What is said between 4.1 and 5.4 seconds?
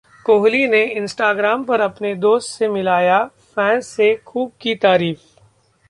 खूब की तारीफ